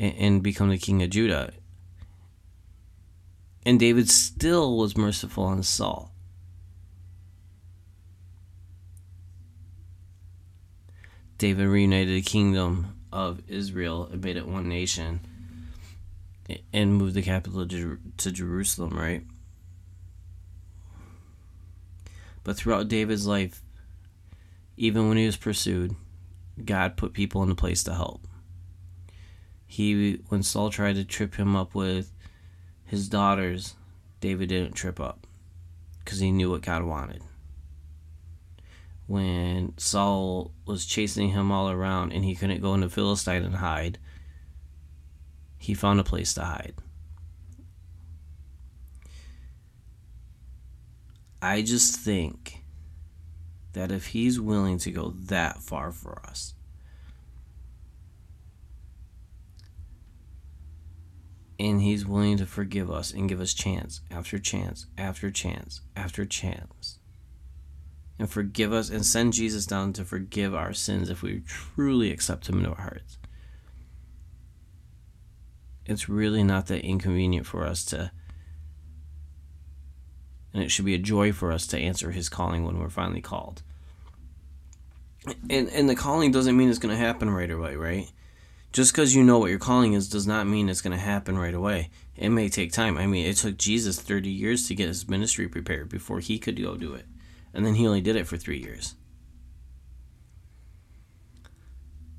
and 0.00 0.42
become 0.42 0.70
the 0.70 0.78
king 0.78 1.02
of 1.02 1.10
Judah. 1.10 1.52
And 3.66 3.78
David 3.78 4.08
still 4.08 4.78
was 4.78 4.96
merciful 4.96 5.44
on 5.44 5.62
Saul. 5.62 6.10
David 11.36 11.66
reunited 11.66 12.16
the 12.16 12.22
kingdom 12.22 12.96
of 13.12 13.42
Israel 13.48 14.08
and 14.10 14.24
made 14.24 14.38
it 14.38 14.48
one 14.48 14.68
nation 14.68 15.20
and 16.72 16.94
moved 16.94 17.14
the 17.14 17.22
capital 17.22 17.66
to 17.66 17.98
Jerusalem, 18.32 18.98
right? 18.98 19.22
But 22.42 22.56
throughout 22.56 22.88
David's 22.88 23.26
life, 23.26 23.62
even 24.78 25.08
when 25.08 25.18
he 25.18 25.26
was 25.26 25.36
pursued, 25.36 25.94
God 26.64 26.96
put 26.96 27.12
people 27.12 27.42
in 27.42 27.50
the 27.50 27.54
place 27.54 27.84
to 27.84 27.94
help. 27.94 28.26
He, 29.70 30.20
when 30.30 30.42
Saul 30.42 30.70
tried 30.70 30.96
to 30.96 31.04
trip 31.04 31.36
him 31.36 31.54
up 31.54 31.76
with 31.76 32.12
his 32.84 33.08
daughters, 33.08 33.76
David 34.20 34.48
didn't 34.48 34.72
trip 34.72 34.98
up 34.98 35.28
because 36.00 36.18
he 36.18 36.32
knew 36.32 36.50
what 36.50 36.62
God 36.62 36.82
wanted. 36.82 37.22
When 39.06 39.78
Saul 39.78 40.50
was 40.66 40.86
chasing 40.86 41.28
him 41.28 41.52
all 41.52 41.70
around 41.70 42.12
and 42.12 42.24
he 42.24 42.34
couldn't 42.34 42.60
go 42.60 42.74
into 42.74 42.90
Philistine 42.90 43.44
and 43.44 43.54
hide, 43.54 43.98
he 45.56 45.72
found 45.72 46.00
a 46.00 46.04
place 46.04 46.34
to 46.34 46.42
hide. 46.42 46.74
I 51.40 51.62
just 51.62 51.94
think 51.94 52.64
that 53.74 53.92
if 53.92 54.06
he's 54.06 54.40
willing 54.40 54.78
to 54.78 54.90
go 54.90 55.10
that 55.26 55.62
far 55.62 55.92
for 55.92 56.20
us, 56.26 56.54
and 61.60 61.82
he's 61.82 62.06
willing 62.06 62.38
to 62.38 62.46
forgive 62.46 62.90
us 62.90 63.12
and 63.12 63.28
give 63.28 63.40
us 63.40 63.52
chance 63.52 64.00
after 64.10 64.38
chance 64.38 64.86
after 64.96 65.30
chance 65.30 65.82
after 65.94 66.24
chance 66.24 66.98
and 68.18 68.30
forgive 68.30 68.72
us 68.72 68.88
and 68.88 69.04
send 69.04 69.34
Jesus 69.34 69.66
down 69.66 69.92
to 69.92 70.04
forgive 70.04 70.54
our 70.54 70.72
sins 70.72 71.10
if 71.10 71.22
we 71.22 71.42
truly 71.46 72.10
accept 72.10 72.48
him 72.48 72.58
into 72.58 72.70
our 72.70 72.82
hearts. 72.82 73.18
It's 75.86 76.08
really 76.08 76.42
not 76.42 76.66
that 76.66 76.84
inconvenient 76.84 77.46
for 77.46 77.66
us 77.66 77.84
to 77.86 78.10
and 80.52 80.62
it 80.62 80.70
should 80.70 80.84
be 80.84 80.94
a 80.94 80.98
joy 80.98 81.32
for 81.32 81.52
us 81.52 81.66
to 81.68 81.78
answer 81.78 82.10
his 82.10 82.28
calling 82.28 82.64
when 82.64 82.78
we're 82.78 82.88
finally 82.88 83.20
called. 83.20 83.62
And 85.50 85.68
and 85.68 85.88
the 85.88 85.94
calling 85.94 86.32
doesn't 86.32 86.56
mean 86.56 86.70
it's 86.70 86.78
going 86.78 86.96
to 86.96 87.02
happen 87.02 87.28
right 87.28 87.50
away, 87.50 87.76
right? 87.76 88.10
Just 88.72 88.92
because 88.92 89.14
you 89.14 89.24
know 89.24 89.38
what 89.38 89.50
your 89.50 89.58
calling 89.58 89.94
is 89.94 90.08
does 90.08 90.26
not 90.26 90.46
mean 90.46 90.68
it's 90.68 90.80
going 90.80 90.96
to 90.96 91.02
happen 91.02 91.36
right 91.36 91.54
away. 91.54 91.90
It 92.16 92.28
may 92.28 92.48
take 92.48 92.72
time. 92.72 92.96
I 92.96 93.06
mean, 93.06 93.26
it 93.26 93.36
took 93.36 93.56
Jesus 93.56 94.00
30 94.00 94.28
years 94.28 94.68
to 94.68 94.74
get 94.74 94.88
his 94.88 95.08
ministry 95.08 95.48
prepared 95.48 95.88
before 95.88 96.20
he 96.20 96.38
could 96.38 96.60
go 96.60 96.76
do 96.76 96.94
it. 96.94 97.06
And 97.52 97.66
then 97.66 97.74
he 97.74 97.86
only 97.86 98.00
did 98.00 98.14
it 98.14 98.28
for 98.28 98.36
3 98.36 98.58
years. 98.58 98.94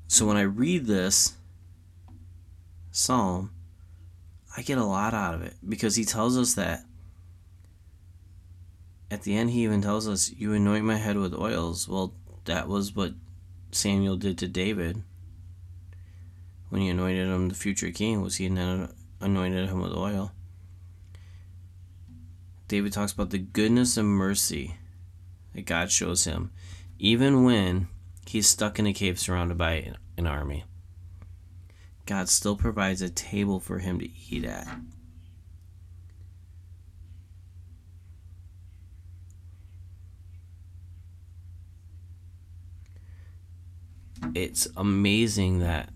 So 0.08 0.26
when 0.26 0.36
I 0.36 0.42
read 0.42 0.84
this 0.84 1.36
psalm, 2.90 3.50
I 4.54 4.60
get 4.60 4.76
a 4.76 4.84
lot 4.84 5.14
out 5.14 5.34
of 5.34 5.42
it 5.42 5.54
because 5.66 5.96
he 5.96 6.04
tells 6.04 6.36
us 6.36 6.52
that 6.54 6.84
at 9.10 9.22
the 9.22 9.34
end, 9.36 9.50
he 9.50 9.64
even 9.64 9.80
tells 9.80 10.06
us, 10.06 10.30
You 10.30 10.52
anoint 10.52 10.84
my 10.84 10.96
head 10.96 11.16
with 11.16 11.34
oils. 11.34 11.88
Well, 11.88 12.14
that 12.44 12.68
was 12.68 12.94
what 12.94 13.14
Samuel 13.70 14.16
did 14.16 14.36
to 14.38 14.48
David 14.48 15.02
when 16.72 16.80
he 16.80 16.88
anointed 16.88 17.28
him 17.28 17.50
the 17.50 17.54
future 17.54 17.90
king 17.90 18.22
was 18.22 18.36
he 18.36 18.46
anointed 18.46 19.68
him 19.68 19.82
with 19.82 19.92
oil? 19.92 20.32
David 22.66 22.94
talks 22.94 23.12
about 23.12 23.28
the 23.28 23.36
goodness 23.36 23.98
and 23.98 24.08
mercy 24.08 24.76
that 25.54 25.66
god 25.66 25.92
shows 25.92 26.24
him 26.24 26.50
even 26.98 27.44
when 27.44 27.88
he's 28.26 28.48
stuck 28.48 28.78
in 28.78 28.86
a 28.86 28.94
cave 28.94 29.20
surrounded 29.20 29.58
by 29.58 29.92
an 30.16 30.26
army. 30.26 30.64
God 32.06 32.30
still 32.30 32.56
provides 32.56 33.02
a 33.02 33.10
table 33.10 33.60
for 33.60 33.80
him 33.80 34.00
to 34.00 34.08
eat 34.30 34.46
at. 34.46 34.66
It's 44.34 44.66
amazing 44.74 45.58
that 45.58 45.90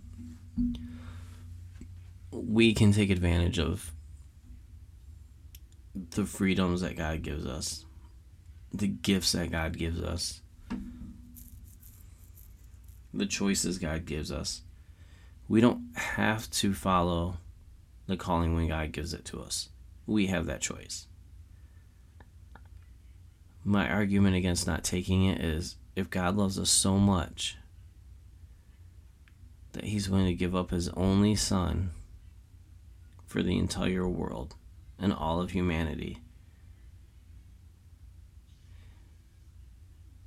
we 2.31 2.75
can 2.75 2.93
take 2.93 3.11
advantage 3.11 3.59
of 3.59 3.93
the 5.95 6.25
freedoms 6.25 6.81
that 6.83 6.97
God 6.97 7.23
gives 7.23 7.47
us, 7.47 7.85
the 8.73 8.89
gifts 8.89 9.33
that 9.33 9.51
God 9.51 9.77
gives 9.77 10.01
us, 10.01 10.41
the 13.13 13.27
choices 13.27 13.79
God 13.79 14.05
gives 14.05 14.31
us. 14.31 14.63
We 15.49 15.61
don't 15.61 15.97
have 15.97 16.51
to 16.53 16.75
follow 16.75 17.39
the 18.07 18.17
calling 18.17 18.55
when 18.55 18.69
God 18.69 18.93
gives 18.93 19.15
it 19.15 19.25
to 19.27 19.41
us. 19.41 19.71
We 20.07 20.27
have 20.27 20.47
that 20.47 20.61
choice. 20.61 21.07
My 23.65 23.89
argument 23.89 24.37
against 24.37 24.67
not 24.67 24.85
taking 24.85 25.25
it 25.25 25.41
is 25.41 25.77
if 25.97 26.11
God 26.11 26.37
loves 26.37 26.59
us 26.59 26.71
so 26.71 26.99
much, 26.99 27.57
that 29.77 29.85
he's 29.85 30.09
willing 30.09 30.27
to 30.27 30.35
give 30.35 30.57
up 30.57 30.71
his 30.71 30.89
only 30.91 31.37
son 31.37 31.91
for 33.27 33.43
the 33.43 33.59
entire 33.59 34.09
world 34.09 34.55
and 34.99 35.13
all 35.13 35.41
of 35.41 35.51
humanity. 35.51 36.19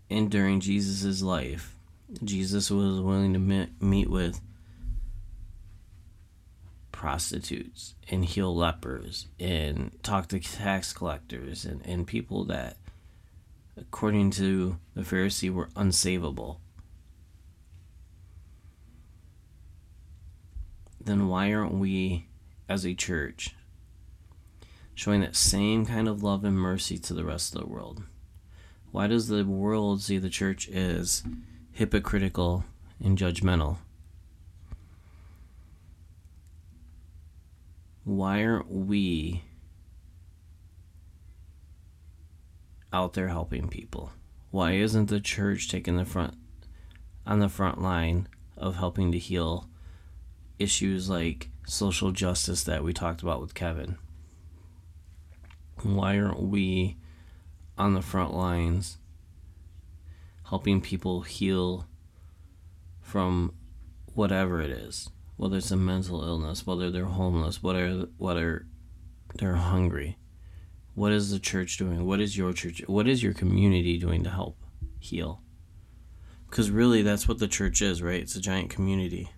And 0.07 0.29
during 0.29 0.59
Jesus' 0.59 1.23
life, 1.23 1.75
Jesus 2.23 2.69
was 2.69 3.01
willing 3.01 3.33
to 3.33 3.67
meet 3.83 4.09
with 4.09 4.39
prostitutes 6.91 7.95
and 8.07 8.25
heal 8.25 8.55
lepers 8.55 9.27
and 9.39 9.91
talk 10.03 10.27
to 10.27 10.39
tax 10.39 10.93
collectors 10.93 11.65
and, 11.65 11.83
and 11.85 12.05
people 12.05 12.43
that, 12.45 12.77
according 13.75 14.29
to 14.31 14.77
the 14.93 15.01
Pharisee, 15.01 15.51
were 15.51 15.69
unsavable. 15.75 16.57
Then 21.09 21.27
why 21.27 21.51
aren't 21.51 21.73
we, 21.73 22.27
as 22.67 22.85
a 22.85 22.93
church, 22.93 23.55
showing 24.93 25.21
that 25.21 25.35
same 25.35 25.85
kind 25.85 26.07
of 26.07 26.21
love 26.21 26.43
and 26.43 26.57
mercy 26.57 26.99
to 26.99 27.13
the 27.13 27.25
rest 27.25 27.55
of 27.55 27.61
the 27.61 27.67
world? 27.67 28.03
Why 28.91 29.07
does 29.07 29.27
the 29.27 29.43
world 29.43 30.01
see 30.01 30.17
the 30.19 30.29
church 30.29 30.69
as 30.69 31.23
hypocritical 31.71 32.65
and 33.03 33.17
judgmental? 33.17 33.77
Why 38.03 38.43
aren't 38.43 38.71
we 38.71 39.43
out 42.91 43.13
there 43.13 43.29
helping 43.29 43.67
people? 43.67 44.11
Why 44.51 44.73
isn't 44.73 45.09
the 45.09 45.19
church 45.19 45.69
taking 45.69 45.97
the 45.97 46.05
front 46.05 46.35
on 47.25 47.39
the 47.39 47.49
front 47.49 47.81
line 47.81 48.27
of 48.57 48.75
helping 48.75 49.11
to 49.11 49.19
heal 49.19 49.68
issues 50.59 51.09
like 51.09 51.49
social 51.65 52.11
justice 52.11 52.63
that 52.63 52.83
we 52.83 52.93
talked 52.93 53.21
about 53.21 53.41
with 53.41 53.53
Kevin. 53.53 53.97
Why 55.81 56.19
aren't 56.19 56.41
we 56.41 56.97
on 57.77 57.93
the 57.93 58.01
front 58.01 58.33
lines 58.33 58.97
helping 60.49 60.81
people 60.81 61.21
heal 61.21 61.87
from 63.01 63.53
whatever 64.13 64.61
it 64.61 64.71
is? 64.71 65.09
Whether 65.37 65.57
it's 65.57 65.71
a 65.71 65.77
mental 65.77 66.23
illness, 66.23 66.67
whether 66.67 66.91
they're 66.91 67.05
homeless, 67.05 67.63
whether 67.63 68.07
whether 68.17 68.65
they're 69.35 69.55
hungry. 69.55 70.17
What 70.95 71.13
is 71.13 71.31
the 71.31 71.39
church 71.39 71.77
doing? 71.77 72.05
What 72.05 72.19
is 72.19 72.37
your 72.37 72.51
church? 72.51 72.81
What 72.87 73.07
is 73.07 73.23
your 73.23 73.33
community 73.33 73.97
doing 73.97 74.23
to 74.25 74.29
help? 74.29 74.57
heal. 74.99 75.41
Because 76.49 76.69
really, 76.69 77.01
that's 77.01 77.27
what 77.27 77.39
the 77.39 77.47
church 77.47 77.81
is, 77.81 78.01
right? 78.01 78.21
It's 78.21 78.35
a 78.35 78.41
giant 78.41 78.69
community. 78.69 79.29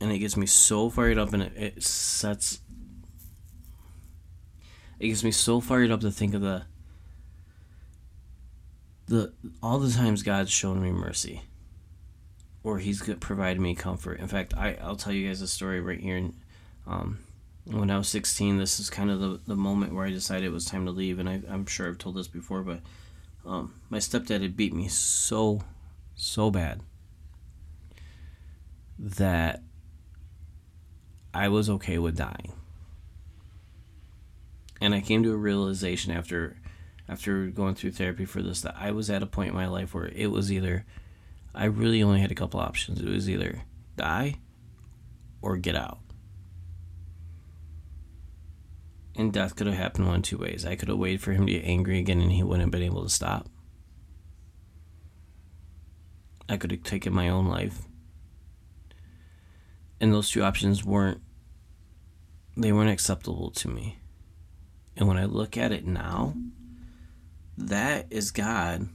And 0.00 0.10
it 0.10 0.18
gets 0.18 0.36
me 0.36 0.46
so 0.46 0.88
fired 0.88 1.18
up, 1.18 1.32
and 1.32 1.42
it, 1.42 1.52
it 1.56 1.82
sets. 1.82 2.60
It 4.98 5.08
gets 5.08 5.24
me 5.24 5.30
so 5.30 5.60
fired 5.60 5.90
up 5.90 6.00
to 6.00 6.10
think 6.10 6.34
of 6.34 6.40
the. 6.40 6.64
The 9.06 9.32
all 9.62 9.78
the 9.78 9.90
times 9.90 10.22
God's 10.22 10.50
shown 10.50 10.80
me 10.80 10.92
mercy, 10.92 11.42
or 12.62 12.78
He's 12.78 13.02
provided 13.20 13.60
me 13.60 13.74
comfort. 13.74 14.20
In 14.20 14.28
fact, 14.28 14.54
I 14.56 14.78
I'll 14.80 14.96
tell 14.96 15.12
you 15.12 15.28
guys 15.28 15.42
a 15.42 15.48
story 15.48 15.80
right 15.80 16.00
here. 16.00 16.30
Um, 16.86 17.18
when 17.64 17.90
I 17.90 17.98
was 17.98 18.08
16, 18.08 18.58
this 18.58 18.80
is 18.80 18.90
kind 18.90 19.10
of 19.10 19.20
the, 19.20 19.40
the 19.46 19.56
moment 19.56 19.94
where 19.94 20.06
I 20.06 20.10
decided 20.10 20.44
it 20.44 20.52
was 20.52 20.64
time 20.64 20.86
to 20.86 20.90
leave. 20.90 21.18
And 21.18 21.28
I, 21.28 21.42
I'm 21.48 21.66
sure 21.66 21.88
I've 21.88 21.98
told 21.98 22.16
this 22.16 22.28
before, 22.28 22.62
but 22.62 22.80
um, 23.46 23.74
my 23.88 23.98
stepdad 23.98 24.42
had 24.42 24.56
beat 24.56 24.74
me 24.74 24.88
so, 24.88 25.62
so 26.14 26.50
bad 26.50 26.80
that 28.98 29.62
I 31.32 31.48
was 31.48 31.70
okay 31.70 31.98
with 31.98 32.16
dying. 32.16 32.52
And 34.80 34.94
I 34.94 35.00
came 35.00 35.22
to 35.22 35.32
a 35.32 35.36
realization 35.36 36.12
after 36.12 36.56
after 37.08 37.46
going 37.46 37.74
through 37.74 37.90
therapy 37.90 38.24
for 38.24 38.40
this 38.40 38.60
that 38.62 38.76
I 38.78 38.92
was 38.92 39.10
at 39.10 39.22
a 39.22 39.26
point 39.26 39.50
in 39.50 39.54
my 39.56 39.66
life 39.66 39.94
where 39.94 40.08
it 40.08 40.28
was 40.28 40.52
either 40.52 40.84
I 41.54 41.64
really 41.64 42.02
only 42.02 42.20
had 42.20 42.30
a 42.30 42.36
couple 42.36 42.60
options. 42.60 43.00
It 43.00 43.08
was 43.08 43.28
either 43.28 43.62
die 43.96 44.36
or 45.42 45.56
get 45.56 45.74
out. 45.74 45.98
And 49.16 49.32
death 49.32 49.56
could 49.56 49.66
have 49.66 49.76
happened 49.76 50.06
one 50.06 50.22
two 50.22 50.38
ways. 50.38 50.64
I 50.64 50.76
could 50.76 50.88
have 50.88 50.98
waited 50.98 51.20
for 51.20 51.32
him 51.32 51.46
to 51.46 51.52
get 51.52 51.64
angry 51.64 51.98
again 51.98 52.20
and 52.20 52.32
he 52.32 52.42
wouldn't 52.42 52.62
have 52.62 52.70
been 52.70 52.82
able 52.82 53.02
to 53.02 53.10
stop. 53.10 53.48
I 56.48 56.56
could 56.56 56.70
have 56.70 56.82
taken 56.84 57.12
my 57.12 57.28
own 57.28 57.46
life. 57.46 57.82
And 60.00 60.12
those 60.12 60.30
two 60.30 60.42
options 60.42 60.84
weren't 60.84 61.20
they 62.56 62.72
weren't 62.72 62.90
acceptable 62.90 63.50
to 63.50 63.68
me. 63.68 63.98
And 64.96 65.06
when 65.08 65.16
I 65.16 65.24
look 65.24 65.56
at 65.56 65.72
it 65.72 65.86
now, 65.86 66.34
that 67.56 68.06
is 68.10 68.30
God 68.30 68.88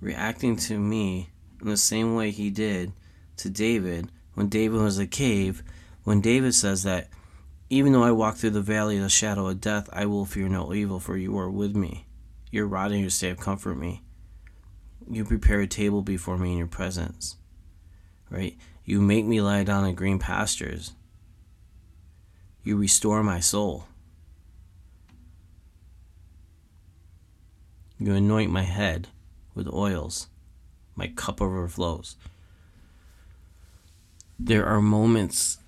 reacting 0.00 0.56
to 0.56 0.78
me 0.78 1.30
in 1.60 1.68
the 1.68 1.76
same 1.76 2.14
way 2.14 2.30
he 2.30 2.50
did 2.50 2.92
to 3.36 3.50
David 3.50 4.10
when 4.34 4.48
David 4.48 4.80
was 4.80 4.98
in 4.98 5.04
a 5.04 5.08
cave. 5.08 5.62
When 6.04 6.20
David 6.20 6.54
says 6.54 6.82
that 6.84 7.08
even 7.68 7.92
though 7.92 8.02
I 8.02 8.10
walk 8.10 8.36
through 8.36 8.50
the 8.50 8.62
valley 8.62 8.96
of 8.96 9.02
the 9.02 9.08
shadow 9.08 9.46
of 9.46 9.60
death, 9.60 9.88
I 9.92 10.06
will 10.06 10.24
fear 10.24 10.48
no 10.48 10.74
evil, 10.74 10.98
for 10.98 11.16
you 11.16 11.38
are 11.38 11.50
with 11.50 11.76
me. 11.76 12.06
Your 12.50 12.66
rod 12.66 12.90
and 12.90 13.00
your 13.00 13.10
staff 13.10 13.36
comfort 13.36 13.76
me. 13.76 14.02
You 15.08 15.24
prepare 15.24 15.60
a 15.60 15.66
table 15.68 16.02
before 16.02 16.36
me 16.36 16.52
in 16.52 16.58
your 16.58 16.66
presence. 16.66 17.36
Right? 18.30 18.56
You 18.84 19.00
make 19.00 19.24
me 19.24 19.40
lie 19.40 19.64
down 19.64 19.84
in 19.84 19.94
green 19.94 20.18
pastures. 20.18 20.92
You 22.62 22.76
restore 22.76 23.22
my 23.22 23.40
soul. 23.40 23.86
You 27.98 28.14
anoint 28.14 28.50
my 28.50 28.62
head 28.62 29.08
with 29.54 29.68
oils. 29.72 30.28
My 30.94 31.08
cup 31.08 31.42
overflows. 31.42 32.16
There 34.38 34.64
are 34.64 34.80
moments 34.80 35.58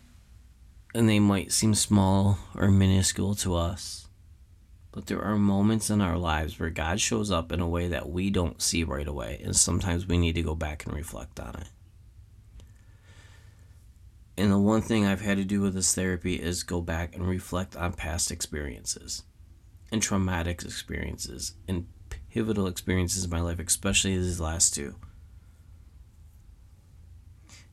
and 0.95 1.09
they 1.09 1.19
might 1.19 1.53
seem 1.53 1.75
small 1.75 2.39
or 2.55 2.71
minuscule 2.71 3.35
to 3.37 3.55
us. 3.55 4.09
But 4.91 5.07
there 5.07 5.23
are 5.23 5.37
moments 5.37 5.89
in 5.89 6.03
our 6.03 6.19
lives 6.19 6.61
where 6.61 6.69
God 6.69 7.01
shows 7.01 7.31
up 7.31 7.51
in 7.51 7.61
a 7.61 7.69
way 7.69 7.89
that 7.89 8.11
we 8.11 8.29
don't 8.29 8.61
see 8.61 8.85
right 8.85 9.07
away, 9.07 9.41
and 9.43 9.57
sometimes 9.57 10.07
we 10.07 10.19
need 10.19 10.35
to 10.35 10.43
go 10.43 10.55
back 10.55 10.85
and 10.85 10.95
reflect 10.95 11.41
on 11.41 11.55
it. 11.55 11.69
And 14.37 14.51
the 14.51 14.59
one 14.59 14.81
thing 14.81 15.05
I've 15.05 15.21
had 15.21 15.37
to 15.37 15.45
do 15.45 15.61
with 15.61 15.75
this 15.75 15.95
therapy 15.95 16.37
is 16.37 16.63
go 16.63 16.81
back 16.81 17.15
and 17.15 17.29
reflect 17.29 17.77
on 17.77 17.93
past 17.93 18.31
experiences 18.31 19.25
and 19.91 20.03
traumatic 20.03 20.63
experiences 20.63 21.55
and 21.69 21.87
pivotal 22.31 22.67
experiences 22.67 23.25
in 23.25 23.31
my 23.31 23.41
life, 23.41 23.59
especially 23.59 24.17
these 24.17 24.41
last 24.41 24.75
two. 24.75 24.97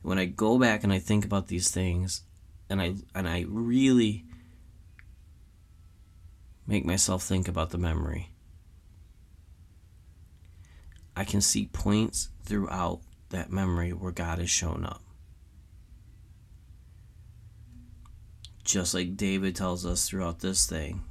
When 0.02 0.18
I 0.18 0.26
go 0.26 0.58
back 0.58 0.84
and 0.84 0.92
I 0.92 0.98
think 0.98 1.24
about 1.24 1.48
these 1.48 1.70
things, 1.70 2.22
and 2.68 2.80
I 2.80 2.94
and 3.14 3.28
I 3.28 3.44
really 3.48 4.24
make 6.66 6.84
myself 6.84 7.22
think 7.22 7.48
about 7.48 7.70
the 7.70 7.78
memory. 7.78 8.30
I 11.16 11.24
can 11.24 11.40
see 11.40 11.66
points 11.66 12.30
throughout 12.44 13.00
that 13.30 13.50
memory 13.50 13.92
where 13.92 14.12
God 14.12 14.38
has 14.38 14.48
shown 14.48 14.84
up. 14.84 15.02
Just 18.70 18.94
like 18.94 19.16
David 19.16 19.56
tells 19.56 19.84
us 19.84 20.08
throughout 20.08 20.38
this 20.38 20.64
thing, 20.64 21.02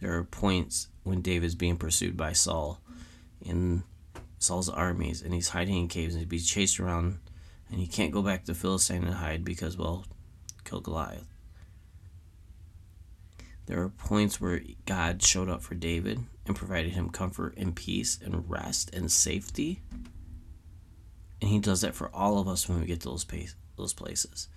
there 0.00 0.16
are 0.16 0.24
points 0.24 0.88
when 1.04 1.22
David's 1.22 1.54
being 1.54 1.76
pursued 1.76 2.16
by 2.16 2.32
Saul 2.32 2.80
in 3.40 3.84
Saul's 4.40 4.68
armies 4.68 5.22
and 5.22 5.32
he's 5.32 5.50
hiding 5.50 5.76
in 5.76 5.86
caves 5.86 6.14
and 6.14 6.20
he's 6.20 6.28
being 6.28 6.42
chased 6.42 6.80
around 6.80 7.20
and 7.70 7.78
he 7.78 7.86
can't 7.86 8.10
go 8.10 8.22
back 8.22 8.44
to 8.46 8.54
Philistine 8.54 9.04
and 9.04 9.14
hide 9.14 9.44
because, 9.44 9.76
well, 9.76 10.04
kill 10.64 10.80
Goliath. 10.80 11.28
There 13.66 13.80
are 13.80 13.88
points 13.88 14.40
where 14.40 14.62
God 14.84 15.22
showed 15.22 15.48
up 15.48 15.62
for 15.62 15.76
David 15.76 16.18
and 16.44 16.56
provided 16.56 16.94
him 16.94 17.10
comfort 17.10 17.54
and 17.56 17.76
peace 17.76 18.18
and 18.20 18.50
rest 18.50 18.92
and 18.92 19.12
safety. 19.12 19.80
And 21.40 21.50
he 21.50 21.60
does 21.60 21.82
that 21.82 21.94
for 21.94 22.12
all 22.12 22.40
of 22.40 22.48
us 22.48 22.68
when 22.68 22.80
we 22.80 22.86
get 22.86 23.02
to 23.02 23.10
those, 23.10 23.24
those 23.76 23.92
places. 23.94 24.48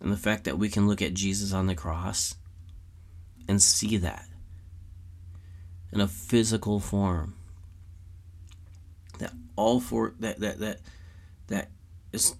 And 0.00 0.12
the 0.12 0.16
fact 0.16 0.44
that 0.44 0.58
we 0.58 0.68
can 0.68 0.86
look 0.86 1.02
at 1.02 1.14
Jesus 1.14 1.52
on 1.52 1.66
the 1.66 1.74
cross 1.74 2.34
and 3.48 3.60
see 3.60 3.96
that 3.96 4.26
in 5.92 6.00
a 6.00 6.08
physical 6.08 6.80
form. 6.80 7.34
That 9.18 9.32
all 9.56 9.80
for 9.80 10.14
that 10.20 10.38
that 10.40 10.58
that 10.60 10.80
that 11.48 11.70
is 12.12 12.34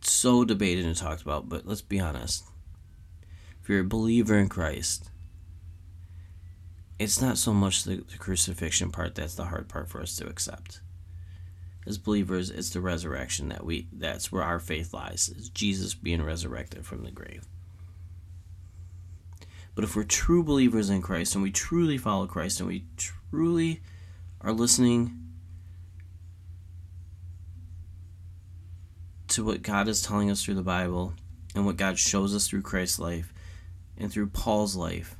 so 0.00 0.44
debated 0.44 0.84
and 0.84 0.96
talked 0.96 1.22
about, 1.22 1.48
but 1.48 1.66
let's 1.66 1.82
be 1.82 2.00
honest. 2.00 2.44
If 3.62 3.68
you're 3.68 3.80
a 3.80 3.84
believer 3.84 4.36
in 4.36 4.48
Christ, 4.48 5.10
it's 6.98 7.20
not 7.20 7.38
so 7.38 7.52
much 7.52 7.84
the, 7.84 7.96
the 7.96 8.18
crucifixion 8.18 8.90
part 8.90 9.14
that's 9.14 9.36
the 9.36 9.44
hard 9.44 9.68
part 9.68 9.88
for 9.88 10.00
us 10.00 10.16
to 10.16 10.26
accept. 10.26 10.80
As 11.86 11.98
believers, 11.98 12.50
it's 12.50 12.70
the 12.70 12.80
resurrection 12.80 13.48
that 13.48 13.64
we 13.64 13.88
that's 13.92 14.30
where 14.30 14.44
our 14.44 14.60
faith 14.60 14.94
lies, 14.94 15.32
is 15.36 15.48
Jesus 15.48 15.94
being 15.94 16.22
resurrected 16.22 16.86
from 16.86 17.04
the 17.04 17.10
grave. 17.10 17.46
But 19.74 19.84
if 19.84 19.96
we're 19.96 20.04
true 20.04 20.42
believers 20.42 20.90
in 20.90 21.02
Christ 21.02 21.34
and 21.34 21.42
we 21.42 21.50
truly 21.50 21.98
follow 21.98 22.26
Christ 22.26 22.60
and 22.60 22.68
we 22.68 22.84
truly 22.96 23.80
are 24.40 24.52
listening 24.52 25.18
to 29.28 29.44
what 29.44 29.62
God 29.62 29.88
is 29.88 30.02
telling 30.02 30.30
us 30.30 30.44
through 30.44 30.54
the 30.54 30.62
Bible 30.62 31.14
and 31.54 31.64
what 31.64 31.78
God 31.78 31.98
shows 31.98 32.34
us 32.34 32.46
through 32.46 32.62
Christ's 32.62 32.98
life 32.98 33.32
and 33.96 34.12
through 34.12 34.26
Paul's 34.26 34.76
life, 34.76 35.16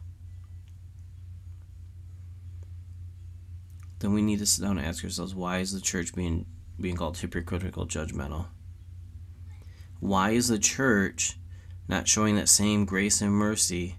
then 4.01 4.12
we 4.12 4.20
need 4.20 4.40
to 4.40 4.46
sit 4.46 4.62
down 4.62 4.77
and 4.77 4.87
ask 4.87 5.03
ourselves 5.03 5.35
why 5.35 5.59
is 5.59 5.72
the 5.72 5.81
church 5.81 6.14
being 6.14 6.44
being 6.81 6.97
called 6.97 7.19
hypocritical 7.19 7.87
judgmental? 7.87 8.47
Why 10.01 10.31
is 10.31 10.49
the 10.49 10.59
church 10.59 11.39
not 11.89 12.09
showing 12.09 12.37
that 12.37 12.49
same 12.49 12.85
grace 12.85 13.21
and 13.21 13.33
mercy? 13.33 13.97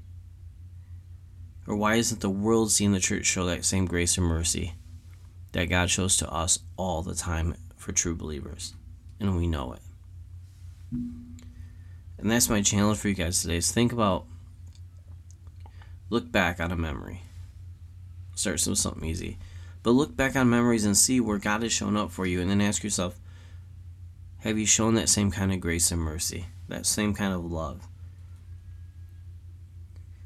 Or 1.65 1.75
why 1.75 1.95
isn't 1.95 2.21
the 2.21 2.29
world 2.29 2.71
seeing 2.71 2.91
the 2.91 2.99
church 2.99 3.25
show 3.25 3.45
that 3.45 3.63
same 3.63 3.85
grace 3.85 4.17
and 4.17 4.25
mercy 4.25 4.73
that 5.53 5.69
God 5.69 5.89
shows 5.89 6.17
to 6.17 6.29
us 6.29 6.59
all 6.75 7.03
the 7.03 7.15
time 7.15 7.55
for 7.77 7.93
true 7.93 8.15
believers? 8.15 8.73
And 9.19 9.37
we 9.37 9.47
know 9.47 9.73
it. 9.73 9.79
And 10.91 12.31
that's 12.31 12.49
my 12.49 12.61
challenge 12.61 12.99
for 12.99 13.07
you 13.07 13.15
guys 13.15 13.41
today 13.41 13.57
is 13.57 13.71
think 13.71 13.93
about 13.93 14.25
look 16.09 16.31
back 16.31 16.59
on 16.59 16.71
a 16.71 16.75
memory. 16.75 17.21
Start 18.35 18.65
with 18.65 18.77
something 18.77 19.07
easy. 19.07 19.37
But 19.83 19.91
look 19.91 20.15
back 20.15 20.35
on 20.35 20.49
memories 20.49 20.85
and 20.85 20.97
see 20.97 21.19
where 21.19 21.37
God 21.37 21.61
has 21.61 21.73
shown 21.73 21.97
up 21.97 22.09
for 22.09 22.25
you 22.25 22.39
and 22.41 22.49
then 22.49 22.61
ask 22.61 22.83
yourself, 22.83 23.19
have 24.39 24.57
you 24.57 24.65
shown 24.65 24.95
that 24.95 25.09
same 25.09 25.29
kind 25.29 25.53
of 25.53 25.59
grace 25.59 25.91
and 25.91 26.01
mercy? 26.01 26.47
That 26.69 26.85
same 26.85 27.13
kind 27.13 27.33
of 27.33 27.45
love? 27.45 27.87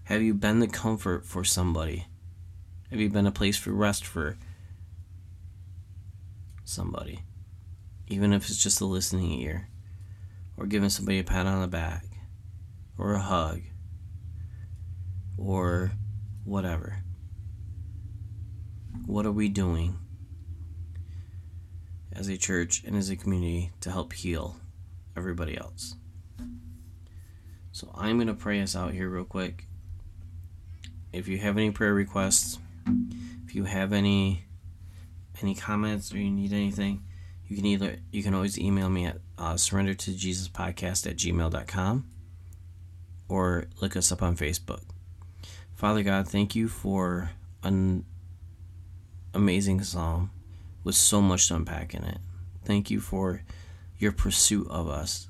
Have 0.06 0.22
you 0.22 0.34
been 0.34 0.60
the 0.60 0.67
comfort 0.67 1.26
for 1.26 1.43
somebody? 1.43 2.06
Have 2.91 3.00
you 3.00 3.10
been 3.10 3.28
a 3.28 3.32
place 3.32 3.58
for 3.58 3.72
rest 3.72 4.06
for 4.06 4.38
somebody? 6.63 7.24
Even 8.08 8.32
if 8.34 8.48
it's 8.48 8.62
just 8.62 8.80
a 8.80 8.86
listening 8.86 9.41
ear 9.41 9.67
or 10.56 10.65
giving 10.65 10.89
somebody 10.89 11.20
a 11.20 11.24
pat 11.24 11.46
on 11.46 11.62
the 11.62 11.67
back 11.67 12.06
or 12.98 13.13
a 13.13 13.20
hug 13.20 13.62
or 15.38 15.91
whatever. 16.46 17.04
What 19.08 19.26
are 19.26 19.32
we 19.32 19.50
doing 19.50 19.98
as 22.12 22.28
a 22.28 22.38
church 22.38 22.84
and 22.86 22.96
as 22.96 23.10
a 23.10 23.15
community 23.15 23.72
to 23.82 23.89
help 23.89 24.13
heal 24.13 24.58
everybody 25.15 25.58
else? 25.58 25.96
So 27.72 27.89
I'm 27.96 28.17
going 28.17 28.28
to 28.28 28.36
pray 28.36 28.62
us 28.62 28.76
out 28.76 28.93
here 28.93 29.10
real 29.10 29.24
quick. 29.24 29.65
If 31.12 31.28
you 31.28 31.39
have 31.39 31.58
any 31.58 31.72
prayer 31.72 31.93
requests, 31.93 32.60
if 33.46 33.56
you 33.56 33.63
have 33.63 33.93
any 33.93 34.43
any 35.41 35.56
comments 35.56 36.13
or 36.13 36.17
you 36.17 36.30
need 36.30 36.52
anything, 36.52 37.04
you 37.48 37.56
can 37.56 37.65
either 37.65 37.98
you 38.12 38.24
can 38.24 38.34
always 38.34 38.60
email 38.60 38.89
me 38.89 39.06
at 39.06 39.17
uh, 39.38 39.56
surrender 39.56 39.93
to 39.93 40.13
jesus 40.13 40.50
podcast 40.50 41.10
at 41.10 41.15
gmail.com 41.15 42.06
or 43.30 43.65
look 43.82 43.96
us 43.96 44.12
up 44.12 44.22
on 44.22 44.36
facebook 44.36 44.82
father 45.76 46.04
god 46.04 46.28
thank 46.28 46.56
you 46.56 46.67
for 46.67 47.32
an 47.63 48.04
amazing 49.38 49.82
psalm 49.84 50.32
with 50.84 50.95
so 50.95 51.21
much 51.21 51.47
to 51.47 51.56
unpack 51.56 51.93
in 51.93 52.04
it 52.04 52.19
thank 52.65 52.91
you 52.91 53.00
for 53.00 53.43
your 53.97 54.12
pursuit 54.12 54.67
of 54.69 54.88
us 54.88 55.30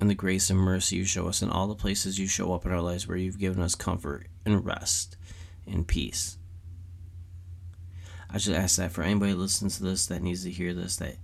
and 0.00 0.08
the 0.08 0.14
grace 0.14 0.48
and 0.48 0.58
mercy 0.58 0.96
you 0.96 1.04
show 1.04 1.28
us 1.28 1.42
in 1.42 1.50
all 1.50 1.66
the 1.66 1.74
places 1.74 2.18
you 2.18 2.26
show 2.26 2.54
up 2.54 2.64
in 2.64 2.72
our 2.72 2.80
lives 2.80 3.06
where 3.06 3.16
you've 3.16 3.38
given 3.38 3.62
us 3.62 3.74
comfort 3.74 4.26
and 4.44 4.64
rest 4.64 5.16
and 5.66 5.86
peace 5.86 6.38
I 8.32 8.38
just 8.38 8.50
ask 8.56 8.76
that 8.76 8.92
for 8.92 9.02
anybody 9.02 9.34
listens 9.34 9.78
to 9.78 9.82
this 9.82 10.06
that 10.06 10.22
needs 10.22 10.44
to 10.44 10.50
hear 10.50 10.72
this, 10.72 10.96
that 10.96 11.16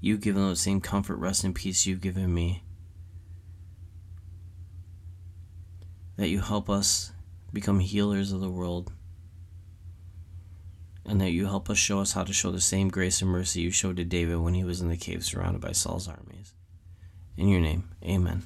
you 0.00 0.18
give 0.18 0.34
them 0.34 0.50
the 0.50 0.56
same 0.56 0.80
comfort, 0.80 1.16
rest, 1.16 1.42
and 1.42 1.54
peace 1.54 1.86
you've 1.86 2.02
given 2.02 2.32
me. 2.32 2.62
That 6.16 6.28
you 6.28 6.40
help 6.40 6.68
us 6.68 7.12
become 7.50 7.80
healers 7.80 8.30
of 8.30 8.40
the 8.40 8.50
world. 8.50 8.92
And 11.10 11.20
that 11.20 11.32
you 11.32 11.46
help 11.46 11.68
us 11.68 11.76
show 11.76 11.98
us 11.98 12.12
how 12.12 12.22
to 12.22 12.32
show 12.32 12.52
the 12.52 12.60
same 12.60 12.88
grace 12.88 13.20
and 13.20 13.28
mercy 13.28 13.62
you 13.62 13.72
showed 13.72 13.96
to 13.96 14.04
David 14.04 14.36
when 14.36 14.54
he 14.54 14.62
was 14.62 14.80
in 14.80 14.88
the 14.88 14.96
cave 14.96 15.24
surrounded 15.24 15.60
by 15.60 15.72
Saul's 15.72 16.06
armies. 16.06 16.54
In 17.36 17.48
your 17.48 17.60
name, 17.60 17.90
amen. 18.04 18.44